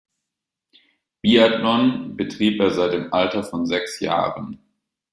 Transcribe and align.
Biathlon 1.21 2.17
betrieb 2.17 2.59
er 2.59 2.71
seit 2.71 2.93
dem 2.93 3.13
Alter 3.13 3.43
von 3.43 3.67
sechs 3.67 3.99
Jahren. 3.99 4.57